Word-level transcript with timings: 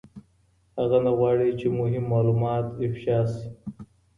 هغه 0.79 0.97
نه 1.05 1.11
غواړي 1.17 1.49
چي 1.59 1.67
مهم 1.79 2.03
معلومات 2.13 2.65
افشا 2.85 3.19
سي. 3.33 3.47